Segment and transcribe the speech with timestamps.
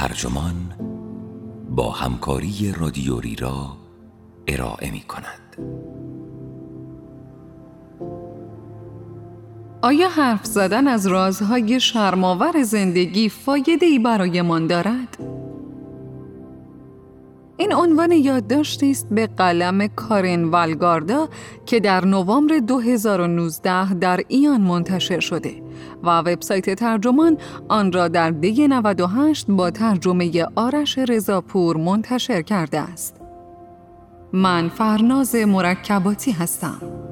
[0.00, 0.54] ترجمان
[1.70, 3.76] با همکاری رادیوری را
[4.48, 5.56] ارائه می کند.
[9.82, 15.18] آیا حرف زدن از رازهای شرماور زندگی فایده ای برایمان دارد؟
[17.80, 21.28] عنوان یادداشتی است به قلم کارن والگاردا
[21.66, 25.62] که در نوامبر 2019 در ایان منتشر شده
[26.02, 27.38] و وبسایت ترجمان
[27.68, 33.20] آن را در دی 98 با ترجمه آرش رضاپور منتشر کرده است.
[34.32, 37.09] من فرناز مرکباتی هستم.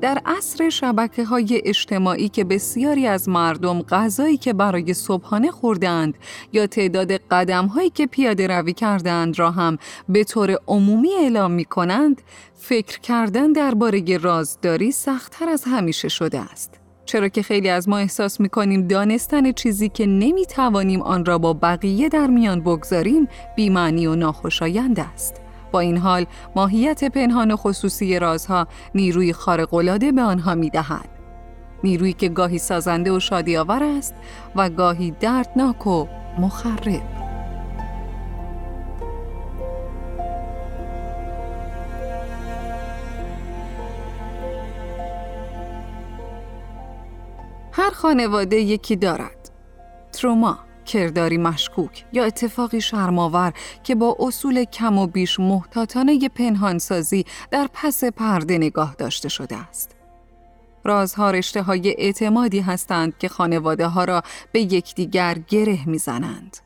[0.00, 6.14] در عصر شبکه های اجتماعی که بسیاری از مردم غذایی که برای صبحانه خوردند
[6.52, 11.64] یا تعداد قدم هایی که پیاده روی کردند را هم به طور عمومی اعلام می
[11.64, 12.22] کنند،
[12.54, 16.80] فکر کردن درباره رازداری سختتر از همیشه شده است.
[17.06, 21.38] چرا که خیلی از ما احساس می کنیم دانستن چیزی که نمی توانیم آن را
[21.38, 25.45] با بقیه در میان بگذاریم بیمعنی و ناخوشایند است.
[25.76, 31.08] با این حال ماهیت پنهان و خصوصی رازها نیروی خارق‌العاده به آنها می‌دهد.
[31.84, 34.14] نیرویی که گاهی سازنده و شادی آور است
[34.54, 36.06] و گاهی دردناک و
[36.38, 37.02] مخرب.
[47.72, 49.50] هر خانواده یکی دارد.
[50.12, 53.52] تروما کرداری مشکوک یا اتفاقی شرماور
[53.84, 59.96] که با اصول کم و بیش محتاطانه پنهانسازی در پس پرده نگاه داشته شده است.
[60.84, 66.56] رازها رشته های اعتمادی هستند که خانواده ها را به یکدیگر گره می‌زنند.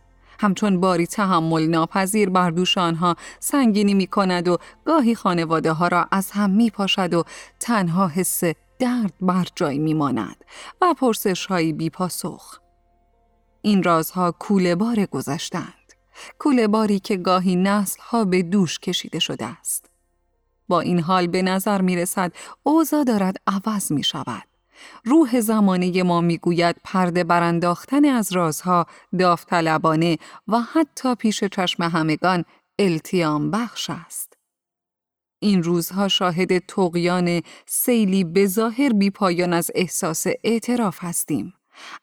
[0.40, 6.06] همچون باری تحمل ناپذیر بر دوش آنها سنگینی می کند و گاهی خانواده ها را
[6.10, 7.24] از هم می پاشد و
[7.60, 8.44] تنها حس
[8.78, 10.44] درد بر جای می ماند
[10.80, 12.60] و پرسش هایی بی پاسخ.
[13.62, 15.74] این رازها کوله بار گذشتند.
[16.38, 19.90] کوله باری که گاهی نسل ها به دوش کشیده شده است.
[20.68, 22.32] با این حال به نظر می رسد
[22.62, 24.42] اوضاع دارد عوض می شود.
[25.04, 28.86] روح زمانه ما می‌گوید پرده برانداختن از رازها
[29.18, 30.18] داوطلبانه
[30.48, 32.44] و حتی پیش چشم همگان
[32.78, 34.32] التیام بخش است.
[35.38, 41.54] این روزها شاهد تقیان سیلی به ظاهر بی پایان از احساس اعتراف هستیم.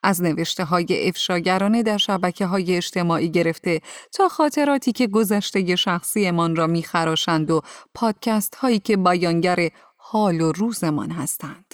[0.03, 6.67] از نوشته های افشاگرانه در شبکه های اجتماعی گرفته تا خاطراتی که گذشته شخصیمان را
[6.67, 7.61] میخراشند و
[7.93, 11.73] پادکست هایی که بیانگر حال و روزمان هستند.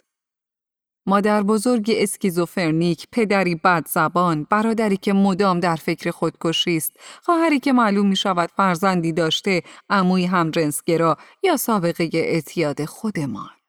[1.06, 6.92] مادر بزرگ اسکیزوفرنیک، پدری بد زبان، برادری که مدام در فکر خودکشی است،
[7.24, 13.63] خواهری که معلوم می شود فرزندی داشته، عموی هم جنسگرا یا سابقه اعتیاد خودمان.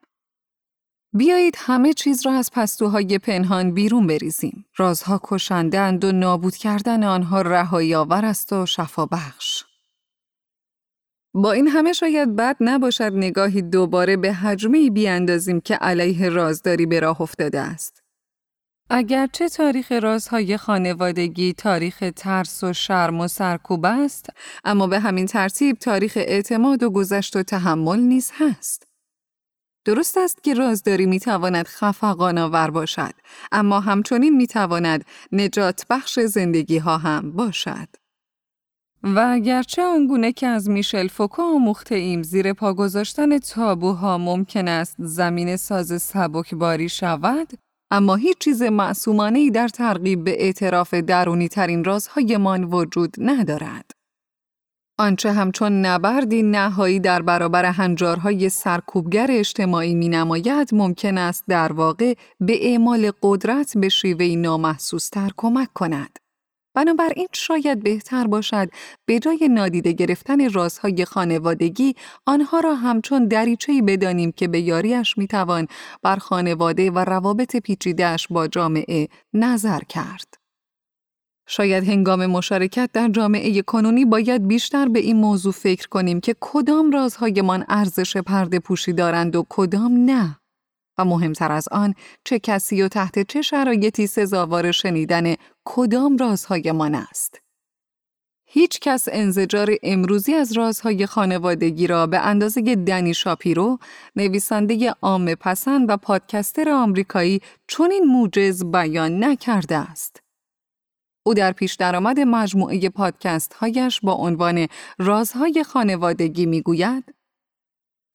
[1.16, 4.66] بیایید همه چیز را از پستوهای پنهان بیرون بریزیم.
[4.76, 9.64] رازها کشندند و نابود کردن آنها رهایی آور است و شفا بخش.
[11.34, 17.00] با این همه شاید بد نباشد نگاهی دوباره به حجمه بیاندازیم که علیه رازداری به
[17.00, 18.02] راه افتاده است.
[18.90, 24.30] اگرچه تاریخ رازهای خانوادگی تاریخ ترس و شرم و سرکوب است،
[24.64, 28.93] اما به همین ترتیب تاریخ اعتماد و گذشت و تحمل نیز هست.
[29.84, 33.14] درست است که رازداری می تواند خفقان آور باشد،
[33.52, 37.88] اما همچنین می تواند نجات بخش زندگی ها هم باشد.
[39.02, 44.96] و اگرچه آنگونه که از میشل فوکو آموخته ایم زیر پا گذاشتن تابوها ممکن است
[44.98, 47.52] زمین ساز سبکباری شود،
[47.90, 53.90] اما هیچ چیز معصومانه در ترغیب به اعتراف درونی ترین رازهایمان وجود ندارد.
[54.98, 62.14] آنچه همچون نبردی نهایی در برابر هنجارهای سرکوبگر اجتماعی می نماید ممکن است در واقع
[62.40, 66.18] به اعمال قدرت به شیوه نامحسوستر کمک کند.
[66.74, 68.68] بنابراین شاید بهتر باشد
[69.06, 71.94] به جای نادیده گرفتن رازهای خانوادگی
[72.26, 75.66] آنها را همچون دریچه‌ای بدانیم که به یاریش می‌توان
[76.02, 80.43] بر خانواده و روابط پیچیدهش با جامعه نظر کرد.
[81.46, 86.90] شاید هنگام مشارکت در جامعه کنونی باید بیشتر به این موضوع فکر کنیم که کدام
[86.90, 90.38] رازهایمان ارزش پرده پوشی دارند و کدام نه.
[90.98, 91.94] و مهمتر از آن
[92.24, 97.40] چه کسی و تحت چه شرایطی سزاوار شنیدن کدام رازهایمان است.
[98.46, 103.78] هیچ کس انزجار امروزی از رازهای خانوادگی را به اندازه دنی شاپیرو،
[104.16, 110.23] نویسنده عام پسند و پادکستر آمریکایی چنین موجز بیان نکرده است.
[111.26, 114.66] او در پیش درآمد مجموعه پادکست هایش با عنوان
[114.98, 117.14] رازهای خانوادگی می گوید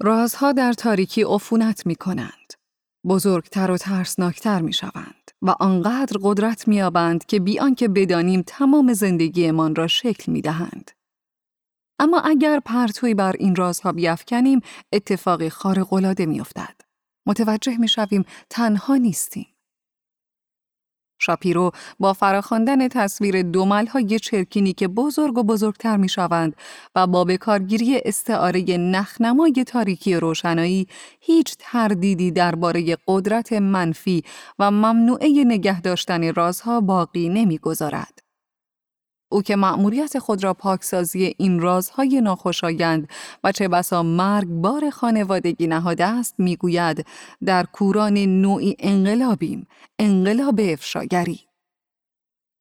[0.01, 2.53] رازها در تاریکی عفونت می کنند.
[3.05, 8.93] بزرگتر و ترسناکتر می شوند و آنقدر قدرت می آبند که بی آنکه بدانیم تمام
[8.93, 10.91] زندگیمان را شکل می دهند.
[11.99, 14.61] اما اگر پرتوی بر این رازها بیافکنیم
[14.93, 16.81] اتفاقی خارق‌العاده میافتد.
[17.25, 19.47] متوجه می شویم تنها نیستیم.
[21.19, 23.45] شاپیرو با فراخواندن تصویر
[23.91, 26.55] های چرکینی که بزرگ و بزرگتر می شوند
[26.95, 30.87] و با بکارگیری استعاره نخنمای تاریکی روشنایی
[31.19, 34.23] هیچ تردیدی درباره قدرت منفی
[34.59, 38.28] و ممنوعه نگه داشتن رازها باقی نمی‌گذارد.
[39.29, 43.09] او که مأموریت خود را پاکسازی این رازهای ناخوشایند
[43.43, 44.03] و چه بسا
[44.47, 47.05] بار خانوادگی نهاده است می‌گوید
[47.45, 49.67] در کوران نوعی انقلابیم
[49.99, 51.39] انقلاب افشاگری.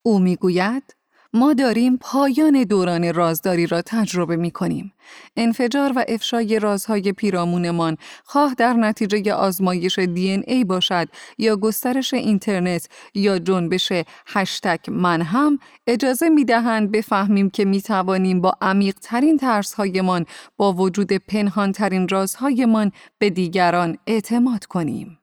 [0.02, 0.97] او می‌گوید
[1.32, 4.92] ما داریم پایان دوران رازداری را تجربه می کنیم.
[5.36, 11.08] انفجار و افشای رازهای پیرامونمان خواه در نتیجه آزمایش دی ای باشد
[11.38, 13.92] یا گسترش اینترنت یا جنبش
[14.26, 20.26] هشتک من هم اجازه می دهند بفهمیم که می توانیم با عمیق ترین ترس هایمان
[20.56, 25.18] با وجود پنهان ترین رازهایمان به دیگران اعتماد کنیم.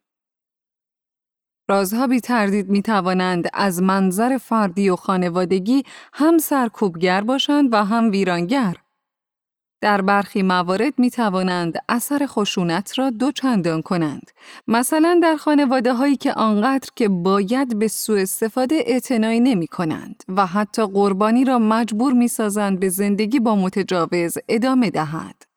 [1.69, 5.83] رازها بی تردید می توانند از منظر فردی و خانوادگی
[6.13, 8.75] هم سرکوبگر باشند و هم ویرانگر.
[9.81, 14.31] در برخی موارد می توانند اثر خشونت را دو چندان کنند.
[14.67, 20.45] مثلا در خانواده هایی که آنقدر که باید به سوء استفاده اعتنایی نمی کنند و
[20.45, 25.54] حتی قربانی را مجبور می سازند به زندگی با متجاوز ادامه دهد.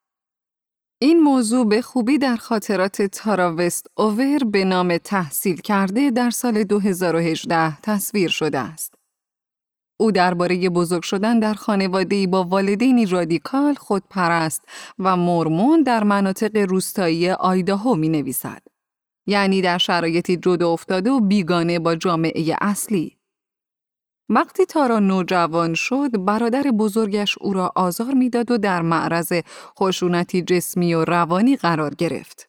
[1.00, 6.65] این موضوع به خوبی در خاطرات تارا وست اوور به نام تحصیل کرده در سال
[6.65, 8.95] 2018 تصویر شده است.
[10.00, 14.62] او درباره بزرگ شدن در خانواده‌ای با والدینی رادیکال خودپرست
[14.99, 18.62] و مرمون در مناطق روستایی آیداهو می نویسد.
[19.27, 23.18] یعنی در شرایطی جدا افتاده و بیگانه با جامعه اصلی.
[24.29, 29.33] وقتی تارا نوجوان شد، برادر بزرگش او را آزار می‌داد و در معرض
[29.79, 32.49] خشونتی جسمی و روانی قرار گرفت.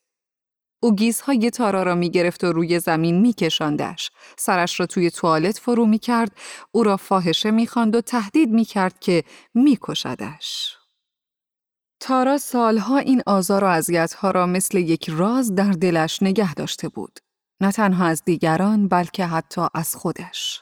[0.83, 4.11] او گیزهای تارا را می گرفت و روی زمین می کشندش.
[4.37, 6.31] سرش را توی توالت فرو می کرد،
[6.71, 9.23] او را فاحشه می خاند و تهدید می کرد که
[9.53, 10.75] می کشدش.
[11.99, 17.19] تارا سالها این آزار و اذیت‌ها را مثل یک راز در دلش نگه داشته بود.
[17.61, 20.61] نه تنها از دیگران بلکه حتی از خودش.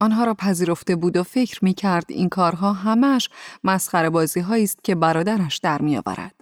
[0.00, 3.30] آنها را پذیرفته بود و فکر می کرد این کارها همش
[3.64, 6.34] مسخره بازی است که برادرش در می آورد.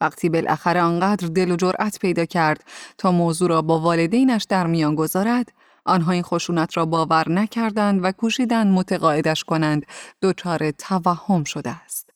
[0.00, 2.64] وقتی بالاخره آنقدر دل و جرأت پیدا کرد
[2.98, 5.52] تا موضوع را با والدینش در میان گذارد،
[5.84, 9.86] آنها این خشونت را باور نکردند و کوشیدند متقاعدش کنند
[10.22, 12.10] دچار توهم شده است.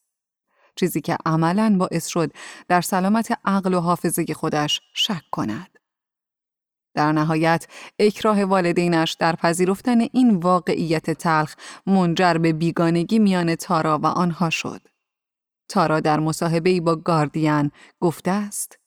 [0.76, 2.32] چیزی که عملاً باعث شد
[2.68, 5.73] در سلامت عقل و حافظه خودش شک کند.
[6.94, 7.66] در نهایت
[7.98, 11.54] اکراه والدینش در پذیرفتن این واقعیت تلخ
[11.86, 14.80] منجر به بیگانگی میان تارا و آنها شد.
[15.68, 17.70] تارا در مصاحبه‌ای با گاردین
[18.00, 18.78] گفته است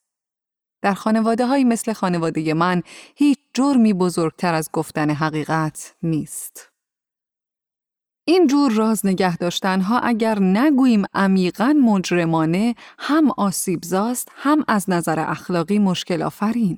[0.81, 2.83] در خانواده های مثل خانواده من
[3.15, 6.69] هیچ جرمی بزرگتر از گفتن حقیقت نیست.
[8.29, 15.79] این جور راز نگه ها اگر نگوییم عمیقا مجرمانه هم آسیبزاست هم از نظر اخلاقی
[15.79, 16.77] مشکل آفرین.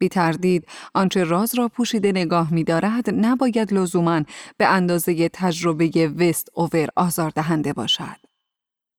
[0.00, 4.22] بی تردید آنچه راز را پوشیده نگاه می دارد نباید لزوما
[4.56, 8.16] به اندازه تجربه وست اوور آزار دهنده باشد.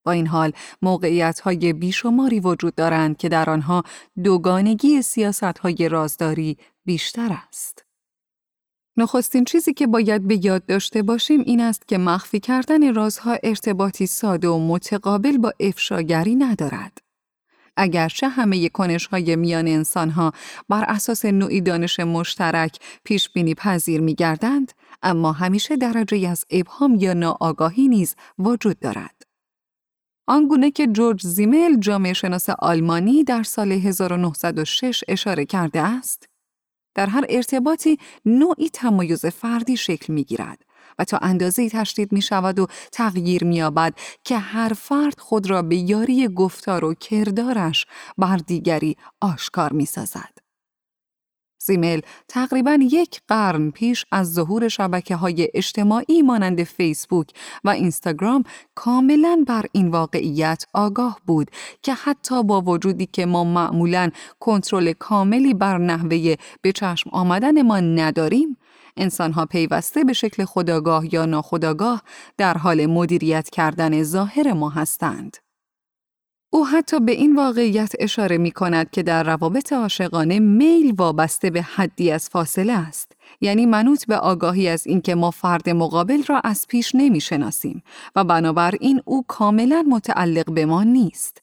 [0.04, 3.82] با این حال موقعیت های بیشماری وجود دارند که در آنها
[4.24, 7.84] دوگانگی سیاست های رازداری بیشتر است.
[8.96, 14.06] نخستین چیزی که باید به یاد داشته باشیم این است که مخفی کردن رازها ارتباطی
[14.06, 16.98] ساده و متقابل با افشاگری ندارد.
[17.76, 20.32] اگرچه همه کنش های میان انسان ها
[20.68, 26.94] بر اساس نوعی دانش مشترک پیش بینی پذیر می گردند، اما همیشه درجه از ابهام
[26.94, 29.22] یا ناآگاهی نیز وجود دارد.
[30.26, 36.28] آنگونه که جورج زیمل جامعه شناس آلمانی در سال 1906 اشاره کرده است،
[36.94, 40.64] در هر ارتباطی نوعی تمایز فردی شکل می گیرد
[41.04, 43.94] تا اندازه تشدید می شود و تغییر می یابد
[44.24, 47.86] که هر فرد خود را به یاری گفتار و کردارش
[48.18, 50.42] بر دیگری آشکار می سازد.
[51.64, 57.30] زیمل تقریبا یک قرن پیش از ظهور شبکه های اجتماعی مانند فیسبوک
[57.64, 58.44] و اینستاگرام
[58.74, 61.50] کاملا بر این واقعیت آگاه بود
[61.82, 67.80] که حتی با وجودی که ما معمولا کنترل کاملی بر نحوه به چشم آمدن ما
[67.80, 68.56] نداریم
[68.96, 72.02] انسانها پیوسته به شکل خداگاه یا ناخداگاه
[72.36, 75.36] در حال مدیریت کردن ظاهر ما هستند.
[76.54, 81.62] او حتی به این واقعیت اشاره می کند که در روابط عاشقانه میل وابسته به
[81.62, 86.66] حدی از فاصله است یعنی منوط به آگاهی از اینکه ما فرد مقابل را از
[86.68, 87.82] پیش نمی شناسیم
[88.16, 91.42] و بنابراین او کاملا متعلق به ما نیست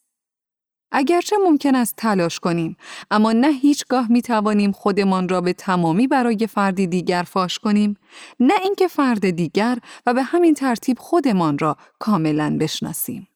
[0.91, 2.77] اگرچه ممکن است تلاش کنیم
[3.11, 7.97] اما نه هیچگاه می توانیم خودمان را به تمامی برای فردی دیگر فاش کنیم
[8.39, 13.27] نه اینکه فرد دیگر و به همین ترتیب خودمان را کاملا بشناسیم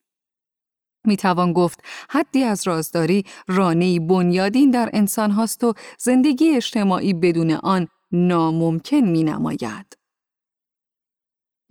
[1.05, 1.79] می توان گفت
[2.09, 9.23] حدی از رازداری رانه بنیادین در انسان هاست و زندگی اجتماعی بدون آن ناممکن می
[9.23, 10.02] نماید.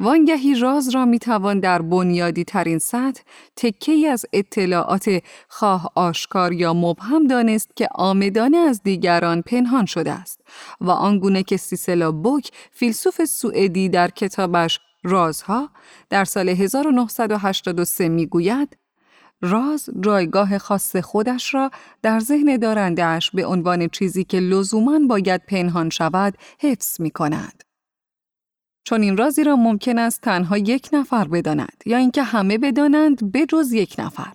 [0.03, 3.23] وانگهی راز را می توان در بنیادی ترین سطح
[3.57, 10.41] تکی از اطلاعات خواه آشکار یا مبهم دانست که آمدانه از دیگران پنهان شده است
[10.81, 15.71] و آنگونه که سیسلا بوک فیلسوف سوئدی در کتابش رازها
[16.11, 18.77] در سال 1983 می گوید
[19.43, 21.71] راز جایگاه خاص خودش را
[22.03, 27.72] در ذهن دارندهش به عنوان چیزی که لزوما باید پنهان شود حفظ می کند.
[28.85, 33.73] چون این رازی را ممکن است تنها یک نفر بداند یا اینکه همه بدانند بجز
[33.73, 34.33] یک نفر.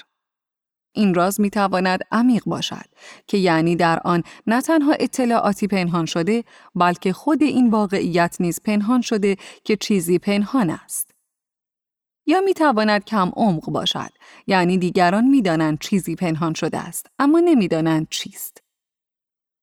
[0.96, 2.86] این راز می تواند عمیق باشد
[3.28, 6.44] که یعنی در آن نه تنها اطلاعاتی پنهان شده
[6.76, 11.12] بلکه خود این واقعیت نیز پنهان شده که چیزی پنهان است.
[12.26, 14.10] یا می تواند کم عمق باشد
[14.48, 18.67] یعنی دیگران می‌دانند چیزی پنهان شده است اما نمی‌دانند چیست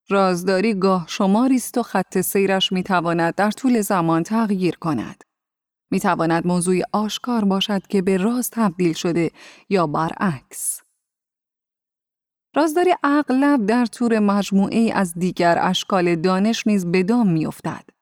[0.08, 5.24] رازداری گاه شماری است و خط سیرش می تواند در طول زمان تغییر کند.
[5.90, 9.30] می تواند موضوع آشکار باشد که به راز تبدیل شده
[9.68, 10.80] یا برعکس.
[12.56, 17.93] رازداری اغلب در طور مجموعه از دیگر اشکال دانش نیز به دام میافتد.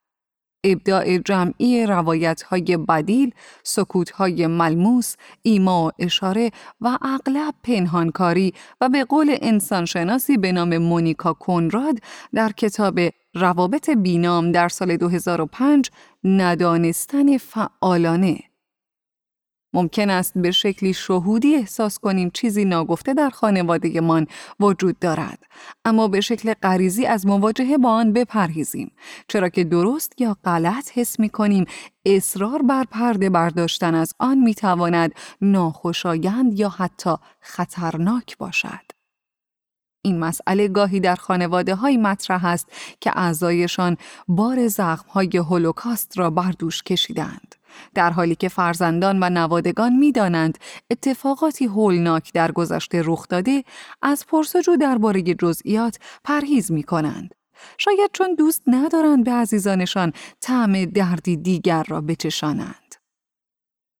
[0.65, 6.51] ابداع جمعی روایت های بدیل، سکوت های ملموس، ایما و اشاره
[6.81, 11.99] و اغلب پنهانکاری و به قول انسانشناسی به نام مونیکا کنراد
[12.35, 13.01] در کتاب
[13.35, 15.91] روابط بینام در سال 2005
[16.25, 18.52] ندانستن فعالانه.
[19.75, 24.27] ممکن است به شکلی شهودی احساس کنیم چیزی ناگفته در خانوادگمان
[24.61, 25.39] وجود دارد
[25.85, 28.93] اما به شکل غریزی از مواجهه با آن بپرهیزیم
[29.29, 31.65] چرا که درست یا غلط حس می کنیم
[32.07, 38.93] اصرار بر پرده برداشتن از آن می تواند ناخوشایند یا حتی خطرناک باشد
[40.05, 42.69] این مسئله گاهی در خانواده های مطرح است
[43.01, 43.97] که اعضایشان
[44.29, 47.55] بار زخم های هولوکاست را بر دوش کشیدند.
[47.95, 50.59] در حالی که فرزندان و نوادگان می‌دانند
[50.91, 53.65] اتفاقاتی هولناک در گذشته رخ داده
[54.03, 57.35] از پرسجو درباره جزئیات پرهیز می کنند.
[57.79, 62.95] شاید چون دوست ندارند به عزیزانشان طعم دردی دیگر را بچشانند.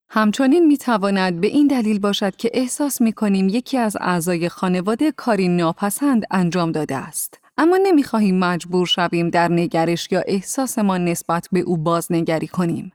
[0.09, 5.11] همچنین می تواند به این دلیل باشد که احساس می کنیم یکی از اعضای خانواده
[5.11, 7.39] کاری ناپسند انجام داده است.
[7.57, 12.91] اما نمی خواهیم مجبور شویم در نگرش یا احساسمان نسبت به او بازنگری کنیم.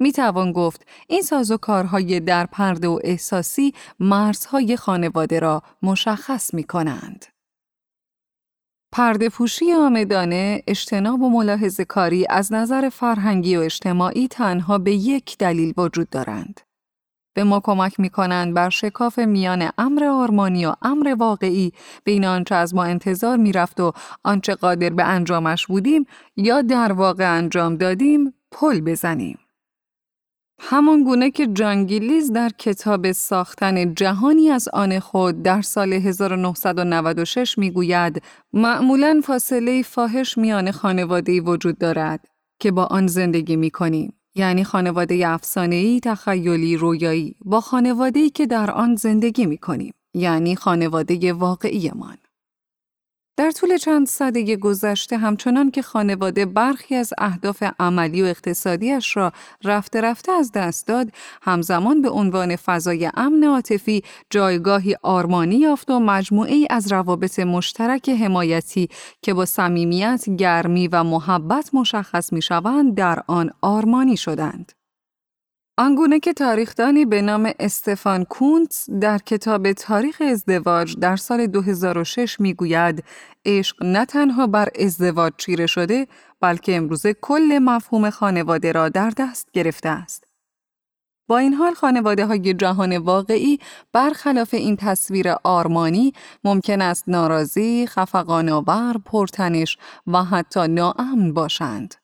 [0.00, 7.26] می توان گفت این سازوکارهای در پرده و احساسی مرزهای خانواده را مشخص می کنند.
[8.92, 15.38] پرده پوشی آمدانه اجتناب و ملاحظه کاری از نظر فرهنگی و اجتماعی تنها به یک
[15.38, 16.60] دلیل وجود دارند.
[17.34, 21.72] به ما کمک می کنند بر شکاف میان امر آرمانی و امر واقعی
[22.04, 23.92] بین آنچه از ما انتظار می رفت و
[24.24, 29.38] آنچه قادر به انجامش بودیم یا در واقع انجام دادیم پل بزنیم.
[30.62, 38.22] همان گونه که جانگیلیز در کتاب ساختن جهانی از آن خود در سال 1996 می‌گوید
[38.52, 44.12] معمولا فاصله فاحش میان خانواده وجود دارد که با آن زندگی می کنیم.
[44.34, 49.94] یعنی خانواده افسانه‌ای، تخیلی، رویایی با خانواده‌ای که در آن زندگی می کنیم.
[50.14, 52.16] یعنی خانواده واقعیمان.
[53.40, 59.32] در طول چند سده گذشته همچنان که خانواده برخی از اهداف عملی و اقتصادیش را
[59.64, 61.08] رفته رفته از دست داد،
[61.42, 68.08] همزمان به عنوان فضای امن عاطفی جایگاهی آرمانی یافت و مجموعه ای از روابط مشترک
[68.08, 68.88] حمایتی
[69.22, 74.79] که با صمیمیت، گرمی و محبت مشخص می شوند در آن آرمانی شدند.
[75.80, 83.04] آنگونه که تاریخدانی به نام استفان کونتس در کتاب تاریخ ازدواج در سال 2006 می‌گوید
[83.44, 86.06] عشق نه تنها بر ازدواج چیره شده
[86.40, 90.24] بلکه امروزه کل مفهوم خانواده را در دست گرفته است.
[91.28, 93.58] با این حال خانواده های جهان واقعی
[93.92, 96.12] برخلاف این تصویر آرمانی
[96.44, 101.99] ممکن است ناراضی، خفقانآور، پرتنش و حتی ناامن باشند.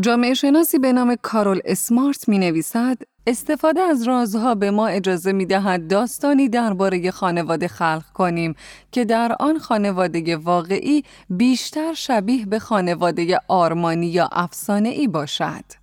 [0.00, 5.46] جامعه شناسی به نام کارول اسمارت می نویسد استفاده از رازها به ما اجازه می
[5.46, 8.54] دهد داستانی درباره خانواده خلق کنیم
[8.92, 15.81] که در آن خانواده واقعی بیشتر شبیه به خانواده آرمانی یا افسانه ای باشد.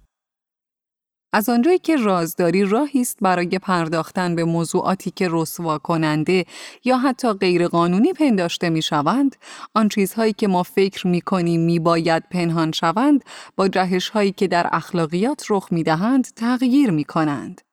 [1.34, 6.46] از آنجایی که رازداری راهی است برای پرداختن به موضوعاتی که رسوا کننده
[6.84, 9.36] یا حتی غیرقانونی پنداشته می شوند،
[9.76, 13.24] آن چیزهایی که ما فکر می کنیم می باید پنهان شوند
[13.56, 17.69] با جهش هایی که در اخلاقیات رخ می دهند تغییر می کنند.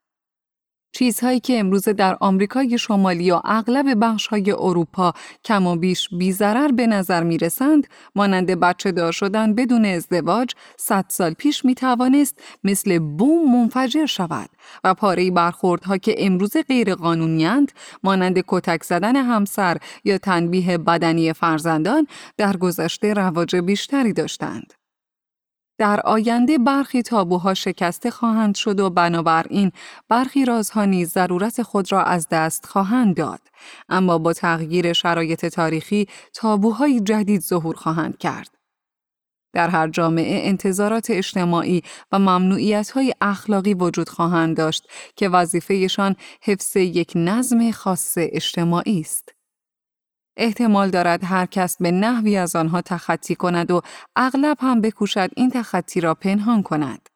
[0.99, 5.13] چیزهایی که امروز در آمریکای شمالی و اغلب بخشهای اروپا
[5.45, 11.05] کم و بیش بیزرر به نظر می رسند، مانند بچه دار شدن بدون ازدواج، صد
[11.09, 14.51] سال پیش می توانست مثل بوم منفجر شود
[14.85, 17.73] و پاره برخوردها که امروز غیر قانونیند،
[18.03, 24.73] مانند کتک زدن همسر یا تنبیه بدنی فرزندان، در گذشته رواج بیشتری داشتند.
[25.79, 29.73] در آینده برخی تابوها شکسته خواهند شد و بنابراین
[30.09, 33.41] برخی رازها نیز ضرورت خود را از دست خواهند داد
[33.89, 38.51] اما با تغییر شرایط تاریخی تابوهای جدید ظهور خواهند کرد
[39.53, 46.77] در هر جامعه انتظارات اجتماعی و ممنوعیت های اخلاقی وجود خواهند داشت که وظیفهشان حفظ
[46.77, 49.36] یک نظم خاص اجتماعی است.
[50.37, 53.81] احتمال دارد هر کس به نحوی از آنها تخطی کند و
[54.17, 57.09] اغلب هم بکوشد این تخطی را پنهان کند.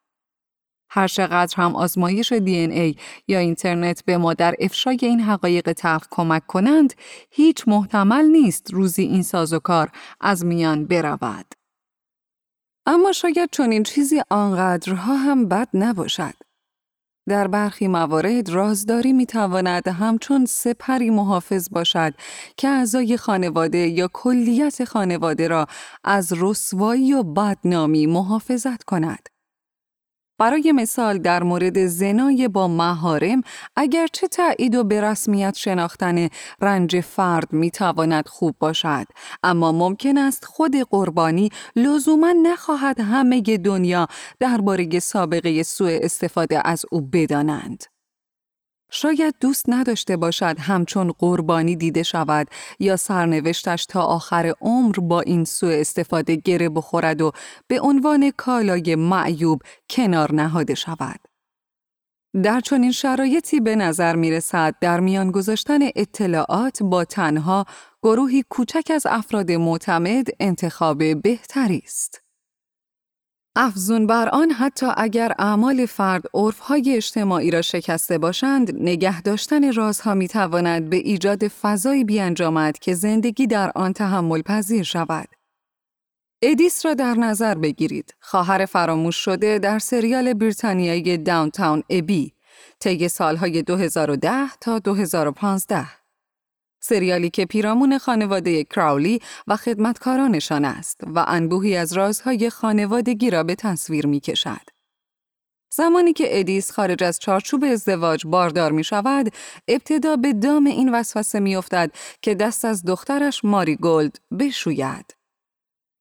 [0.93, 2.95] هر چقدر هم آزمایش دی ای
[3.27, 6.93] یا اینترنت به ما در افشای این حقایق تلخ کمک کنند،
[7.31, 11.45] هیچ محتمل نیست روزی این سازوکار از میان برود.
[12.85, 16.33] اما شاید چنین چیزی آنقدرها هم بد نباشد.
[17.29, 22.13] در برخی موارد رازداری می تواند همچون سپری محافظ باشد
[22.57, 25.67] که اعضای خانواده یا کلیت خانواده را
[26.03, 29.30] از رسوایی و بدنامی محافظت کند.
[30.41, 33.41] برای مثال در مورد زنای با مهارم
[33.75, 36.27] اگرچه تایید و به رسمیت شناختن
[36.61, 39.05] رنج فرد می تواند خوب باشد
[39.43, 44.07] اما ممکن است خود قربانی لزوما نخواهد همه دنیا
[44.39, 48.00] درباره سابقه سوء استفاده از او بدانند.
[48.91, 52.47] شاید دوست نداشته باشد همچون قربانی دیده شود
[52.79, 57.31] یا سرنوشتش تا آخر عمر با این سوء استفاده گره بخورد و
[57.67, 61.19] به عنوان کالای معیوب کنار نهاده شود.
[62.43, 67.65] در چنین شرایطی به نظر می رسد در میان گذاشتن اطلاعات با تنها
[68.03, 72.20] گروهی کوچک از افراد معتمد انتخاب بهتری است.
[73.55, 80.13] افزون بر آن حتی اگر اعمال فرد عرفهای اجتماعی را شکسته باشند، نگه داشتن رازها
[80.13, 85.27] می تواند به ایجاد فضایی بیانجامد که زندگی در آن تحمل پذیر شود.
[86.41, 92.33] ادیس را در نظر بگیرید، خواهر فراموش شده در سریال بریتانیایی داونتاون ابی،
[92.79, 96.00] طی سالهای 2010 تا 2015.
[96.83, 103.55] سریالی که پیرامون خانواده کراولی و خدمتکارانشان است و انبوهی از رازهای خانوادگی را به
[103.55, 104.69] تصویر می کشد.
[105.73, 109.33] زمانی که ادیس خارج از چارچوب ازدواج باردار می شود،
[109.67, 111.91] ابتدا به دام این وسوسه می افتد
[112.21, 115.20] که دست از دخترش ماریگولد بشوید.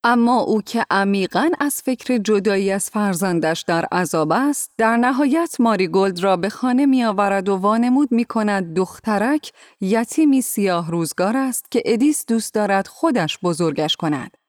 [0.05, 6.21] اما او که عمیقا از فکر جدایی از فرزندش در عذاب است، در نهایت ماریگولد
[6.21, 11.83] را به خانه می آورد و وانمود می کند دخترک یتیمی سیاه روزگار است که
[11.85, 14.40] ایدیث دوست دارد خودش بزرگش کند.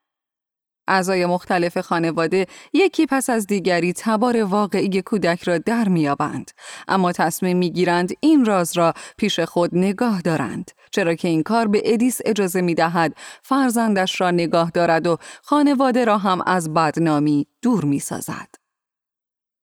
[0.87, 6.51] اعضای مختلف خانواده یکی پس از دیگری تبار واقعی کودک را در می‌یابند
[6.87, 10.71] اما تصمیم می‌گیرند این راز را پیش خود نگاه دارند.
[10.91, 16.17] چرا که این کار به ادیس اجازه می‌دهد فرزندش را نگاه دارد و خانواده را
[16.17, 18.60] هم از بدنامی دور می‌سازد.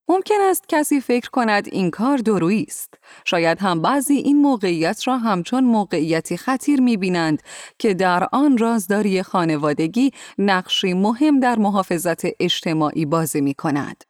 [0.09, 2.95] ممکن است کسی فکر کند این کار درویی است.
[3.25, 7.43] شاید هم بعضی این موقعیت را همچون موقعیتی خطیر می‌بینند
[7.79, 14.05] که در آن رازداری خانوادگی نقشی مهم در محافظت اجتماعی بازی می کند.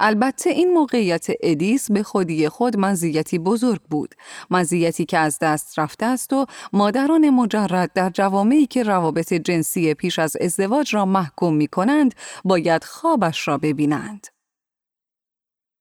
[0.00, 4.14] البته این موقعیت ادیس به خودی خود مزیتی بزرگ بود
[4.50, 10.18] مزیتی که از دست رفته است و مادران مجرد در جوامعی که روابط جنسی پیش
[10.18, 12.14] از ازدواج را محکوم می کنند
[12.44, 14.33] باید خوابش را ببینند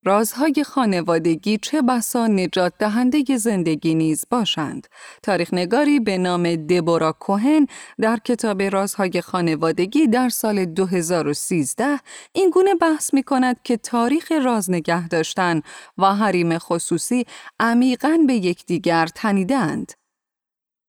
[0.06, 4.88] رازهای خانوادگی چه بسا نجات دهنده زندگی نیز باشند.
[5.24, 7.68] تاریخ نگاری به نام دبورا کوهن
[8.02, 12.00] در کتاب رازهای خانوادگی در سال 2013
[12.34, 15.62] این گونه بحث می کند که تاریخ راز نگه داشتن
[15.98, 17.26] و حریم خصوصی
[17.60, 20.03] عمیقا به یکدیگر تنیدند.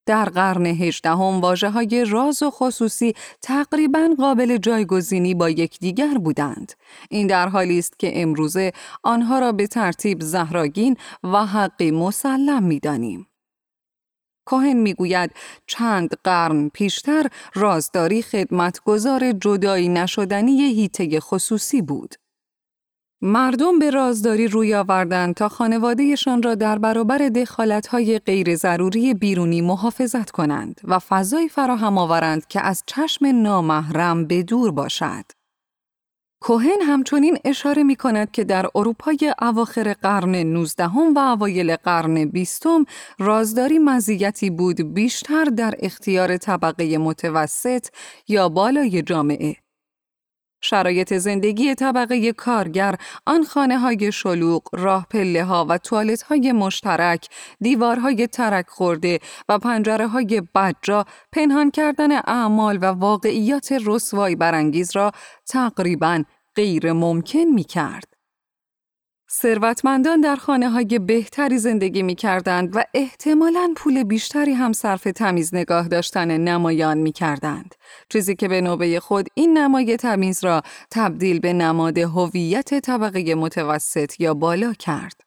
[0.07, 6.73] در قرن هجدهم واجه های راز و خصوصی تقریبا قابل جایگزینی با یکدیگر بودند.
[7.11, 13.27] این در حالی است که امروزه آنها را به ترتیب زهراگین و حقی مسلم می‌دانیم.
[14.47, 15.31] کوهن می‌گوید
[15.67, 22.15] چند قرن پیشتر رازداری خدمتگزار جدایی نشدنی هیته خصوصی بود.
[23.27, 30.31] مردم به رازداری روی آوردند تا خانوادهشان را در برابر دخالت‌های غیر ضروری بیرونی محافظت
[30.31, 35.25] کنند و فضایی فراهم آورند که از چشم نامحرم به دور باشد.
[36.43, 42.67] کوهن همچنین اشاره می کند که در اروپای اواخر قرن 19 و اوایل قرن 20
[43.19, 47.87] رازداری مزیتی بود بیشتر در اختیار طبقه متوسط
[48.29, 49.64] یا بالای جامعه
[50.65, 52.95] شرایط زندگی طبقه کارگر،
[53.27, 57.29] آن خانه های شلوغ، راه پله ها و توالت های مشترک،
[57.61, 65.13] دیوارهای ترک خورده و پنجره های بدجا پنهان کردن اعمال و واقعیات رسوای برانگیز را
[65.49, 66.25] تقریبا
[66.57, 68.15] غیر ممکن می کرد.
[69.33, 75.55] ثروتمندان در خانه های بهتری زندگی می کردند و احتمالاً پول بیشتری هم صرف تمیز
[75.55, 77.75] نگاه داشتن نمایان می کردند.
[78.15, 84.21] چیزی که به نوبه خود این نمای تمیز را تبدیل به نماد هویت طبقه متوسط
[84.21, 85.21] یا بالا کرد.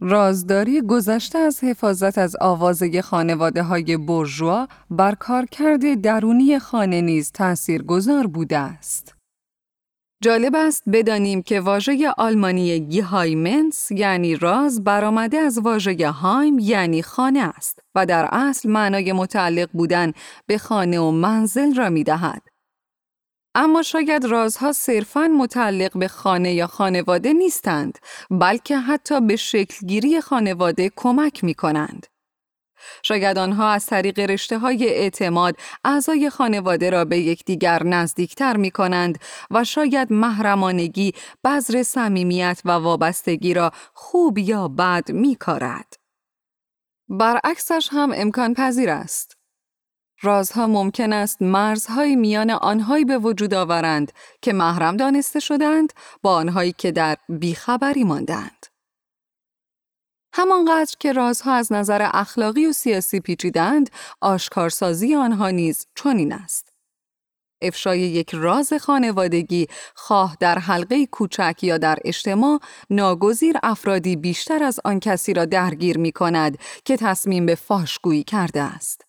[0.00, 7.82] رازداری گذشته از حفاظت از آوازه خانواده های برجوا بر کارکرد درونی خانه نیز تأثیر
[7.82, 9.17] گذار بوده است.
[10.22, 17.40] جالب است بدانیم که واژه آلمانی گیهایمنس یعنی راز برآمده از واژه هایم یعنی خانه
[17.40, 20.12] است و در اصل معنای متعلق بودن
[20.46, 22.42] به خانه و منزل را می دهد.
[23.54, 27.98] اما شاید رازها صرفاً متعلق به خانه یا خانواده نیستند
[28.30, 32.06] بلکه حتی به شکلگیری خانواده کمک می کنند.
[33.02, 39.18] شاید آنها از طریق رشته های اعتماد اعضای خانواده را به یکدیگر نزدیکتر می کنند
[39.50, 41.12] و شاید محرمانگی
[41.44, 45.94] بذر صمیمیت و وابستگی را خوب یا بد می کارد.
[47.08, 49.38] برعکسش هم امکان پذیر است.
[50.22, 54.12] رازها ممکن است مرزهای میان آنهایی به وجود آورند
[54.42, 58.57] که محرم دانسته شدند با آنهایی که در بیخبری ماندند.
[60.32, 66.68] همانقدر که رازها از نظر اخلاقی و سیاسی پیچیدند، آشکارسازی آنها نیز چنین است.
[67.62, 72.60] افشای یک راز خانوادگی خواه در حلقه کوچک یا در اجتماع
[72.90, 78.60] ناگزیر افرادی بیشتر از آن کسی را درگیر می کند که تصمیم به فاشگویی کرده
[78.62, 79.04] است.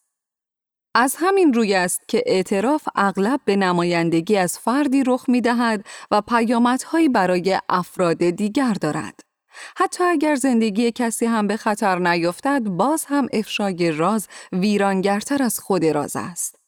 [0.95, 6.21] از همین روی است که اعتراف اغلب به نمایندگی از فردی رخ می دهد و
[6.21, 9.28] پیامدهایی برای افراد دیگر دارد.
[9.77, 15.85] حتی اگر زندگی کسی هم به خطر نیفتد باز هم افشای راز ویرانگرتر از خود
[15.85, 16.59] راز است.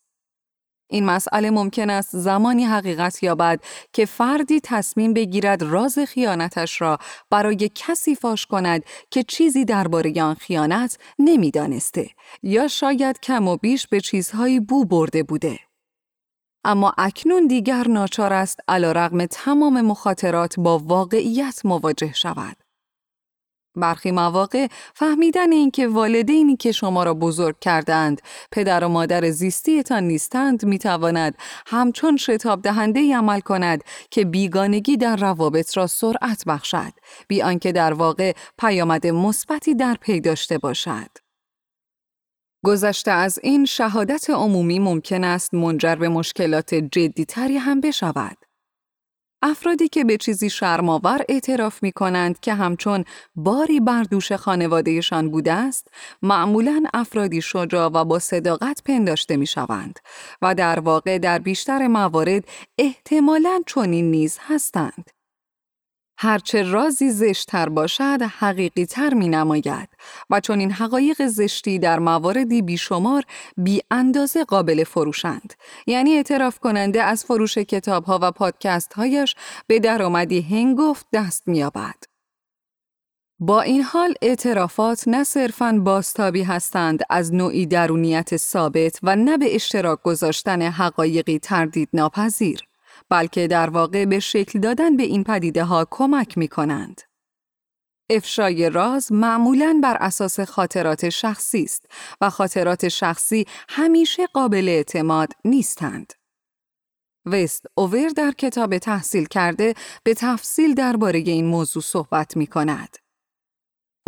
[0.91, 3.59] این مسئله ممکن است زمانی حقیقت یابد
[3.93, 6.97] که فردی تصمیم بگیرد راز خیانتش را
[7.29, 12.09] برای کسی فاش کند که چیزی درباره آن خیانت نمی‌دانسته
[12.43, 15.59] یا شاید کم و بیش به چیزهایی بو برده بوده.
[16.63, 22.57] اما اکنون دیگر ناچار است علا رغم تمام مخاطرات با واقعیت مواجه شود.
[23.75, 30.65] برخی مواقع فهمیدن اینکه والدینی که شما را بزرگ کردند پدر و مادر زیستیتان نیستند
[30.65, 31.35] می‌تواند
[31.67, 36.93] همچون شتاب دهنده عمل کند که بیگانگی در روابط را سرعت بخشد
[37.27, 41.09] بی آنکه در واقع پیامد مثبتی در پی داشته باشد.
[42.65, 48.37] گذشته از این شهادت عمومی ممکن است منجر به مشکلات جدیتری هم بشود.
[49.43, 55.53] افرادی که به چیزی شرماور اعتراف می کنند که همچون باری بر دوش خانوادهشان بوده
[55.53, 55.87] است،
[56.21, 59.99] معمولا افرادی شجاع و با صداقت پنداشته می شوند
[60.41, 62.43] و در واقع در بیشتر موارد
[62.77, 65.10] احتمالاً چنین نیز هستند.
[66.23, 69.89] هرچه رازی زشتتر باشد حقیقی تر می نماید
[70.29, 73.23] و چون این حقایق زشتی در مواردی بیشمار
[73.57, 75.53] بی اندازه قابل فروشند
[75.87, 79.35] یعنی اعتراف کننده از فروش کتاب ها و پادکست هایش
[79.67, 81.95] به درآمدی هنگفت دست میابد.
[83.39, 89.55] با این حال اعترافات نه صرفاً باستابی هستند از نوعی درونیت ثابت و نه به
[89.55, 92.70] اشتراک گذاشتن حقایقی تردید ناپذیر.
[93.11, 97.01] بلکه در واقع به شکل دادن به این پدیده ها کمک می کنند.
[98.09, 101.85] افشای راز معمولاً بر اساس خاطرات شخصی است
[102.21, 106.13] و خاطرات شخصی همیشه قابل اعتماد نیستند.
[107.25, 112.97] وست اوور در کتاب تحصیل کرده به تفصیل درباره این موضوع صحبت می کند.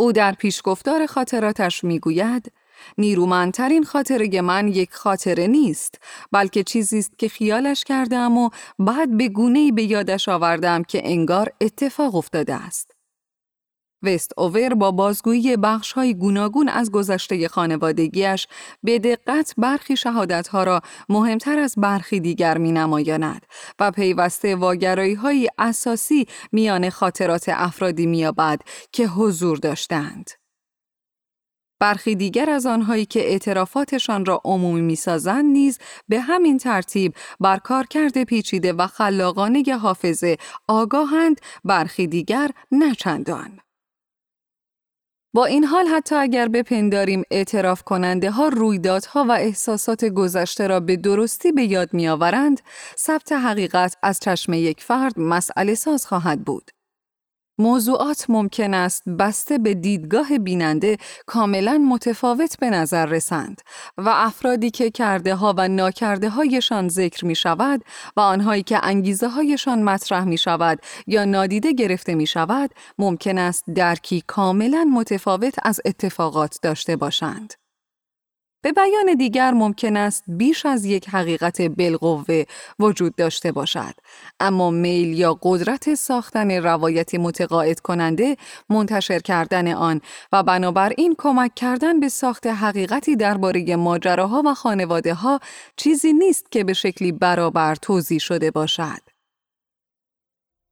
[0.00, 2.52] او در پیشگفتار خاطراتش می گوید
[2.98, 5.98] نیرومندترین خاطره من یک خاطره نیست
[6.32, 11.52] بلکه چیزی است که خیالش کردم و بعد به گونه‌ای به یادش آوردم که انگار
[11.60, 12.94] اتفاق افتاده است.
[14.04, 18.46] وست اوور با بازگویی بخش های گوناگون از گذشته خانوادگیش
[18.82, 23.46] به دقت برخی شهادتها را مهمتر از برخی دیگر می نمایاند
[23.80, 28.60] و پیوسته واگرایی های اساسی میان خاطرات افرادی میابد
[28.92, 30.30] که حضور داشتند.
[31.84, 38.24] برخی دیگر از آنهایی که اعترافاتشان را عمومی می‌سازند نیز به همین ترتیب بر کارکرد
[38.24, 40.36] پیچیده و خلاقانه حافظه
[40.68, 43.60] آگاهند برخی دیگر نچندان.
[45.34, 50.96] با این حال حتی اگر بپنداریم اعتراف کننده ها رویدادها و احساسات گذشته را به
[50.96, 52.60] درستی به یاد می آورند،
[52.98, 56.70] ثبت حقیقت از چشم یک فرد مسئله ساز خواهد بود.
[57.58, 63.60] موضوعات ممکن است بسته به دیدگاه بیننده کاملا متفاوت به نظر رسند
[63.98, 67.84] و افرادی که کرده ها و ناکرده هایشان ذکر می شود
[68.16, 73.64] و آنهایی که انگیزه هایشان مطرح می شود یا نادیده گرفته می شود ممکن است
[73.74, 77.63] درکی کاملا متفاوت از اتفاقات داشته باشند.
[78.64, 82.44] به بیان دیگر ممکن است بیش از یک حقیقت بالقوه
[82.78, 83.94] وجود داشته باشد.
[84.40, 88.36] اما میل یا قدرت ساختن روایتی متقاعد کننده
[88.70, 90.00] منتشر کردن آن
[90.32, 95.40] و بنابراین کمک کردن به ساخت حقیقتی درباره ماجراها و خانواده ها
[95.76, 99.03] چیزی نیست که به شکلی برابر توضیح شده باشد.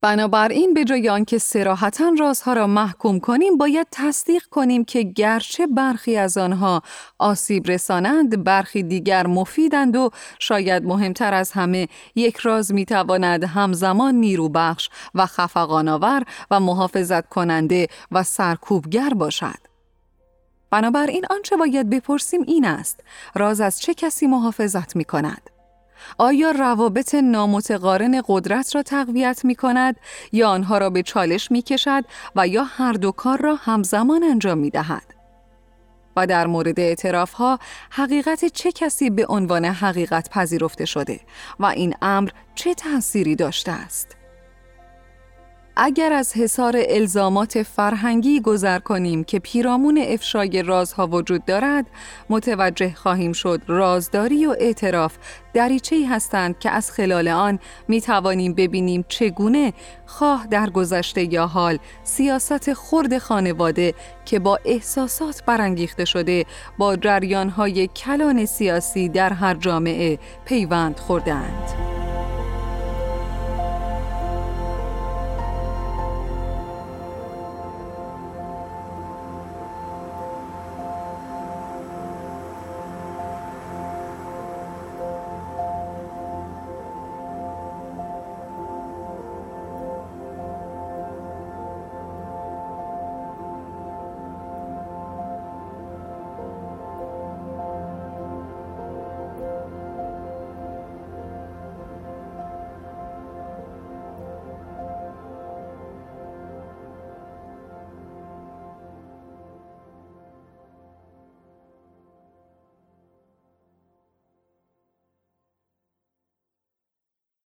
[0.02, 6.16] بنابراین به جای آنکه سراحتا رازها را محکوم کنیم باید تصدیق کنیم که گرچه برخی
[6.16, 6.82] از آنها
[7.18, 14.48] آسیب رسانند برخی دیگر مفیدند و شاید مهمتر از همه یک راز می‌تواند همزمان نیرو
[14.48, 19.58] بخش و خفقانآور و محافظت کننده و سرکوبگر باشد
[20.70, 23.00] بنابراین آنچه باید بپرسیم این است
[23.34, 25.51] راز از چه کسی محافظت می کند؟
[26.18, 29.96] آیا روابط نامتقارن قدرت را تقویت می کند
[30.32, 32.04] یا آنها را به چالش می کشد
[32.36, 35.14] و یا هر دو کار را همزمان انجام می دهد؟
[36.16, 37.58] و در مورد اعتراف ها
[37.90, 41.20] حقیقت چه کسی به عنوان حقیقت پذیرفته شده
[41.60, 44.21] و این امر چه تأثیری داشته است؟
[45.76, 51.86] اگر از حصار الزامات فرهنگی گذر کنیم که پیرامون افشای رازها وجود دارد،
[52.30, 55.16] متوجه خواهیم شد رازداری و اعتراف
[55.54, 57.58] دریچه‌ای هستند که از خلال آن
[57.88, 59.72] می توانیم ببینیم چگونه
[60.06, 66.44] خواه در گذشته یا حال سیاست خرد خانواده که با احساسات برانگیخته شده
[66.78, 71.91] با جریانهای کلان سیاسی در هر جامعه پیوند خوردند.